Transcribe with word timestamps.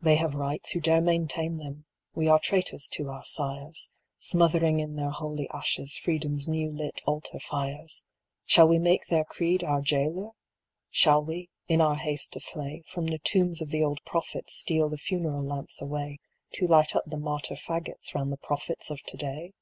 They 0.00 0.16
have 0.16 0.34
rights 0.34 0.70
who 0.72 0.80
dare 0.80 1.02
maintain 1.02 1.58
them; 1.58 1.84
we 2.14 2.26
are 2.26 2.38
traitors 2.38 2.88
to 2.94 3.10
our 3.10 3.22
sires, 3.22 3.90
Smothering 4.18 4.80
in 4.80 4.96
their 4.96 5.10
holy 5.10 5.46
ashes 5.50 5.98
Freedom's 5.98 6.48
new 6.48 6.70
lit 6.70 7.02
altar 7.04 7.38
fires; 7.38 8.02
Shall 8.46 8.66
we 8.66 8.78
make 8.78 9.08
their 9.08 9.26
creed 9.26 9.62
our 9.62 9.82
jailer? 9.82 10.30
Shall 10.90 11.22
we, 11.22 11.50
in 11.68 11.82
our 11.82 11.96
haste 11.96 12.32
to 12.32 12.40
slay, 12.40 12.82
From 12.86 13.08
the 13.08 13.18
tombs 13.18 13.60
of 13.60 13.68
the 13.68 13.84
old 13.84 14.00
prophets 14.06 14.54
steal 14.54 14.88
the 14.88 14.96
funeral 14.96 15.44
lamps 15.44 15.82
away 15.82 16.18
To 16.54 16.66
light 16.66 16.96
up 16.96 17.04
the 17.06 17.18
martyr 17.18 17.56
fagots 17.56 18.14
round 18.14 18.32
the 18.32 18.38
prophets 18.38 18.88
of 18.88 19.02
to 19.02 19.18
day? 19.18 19.52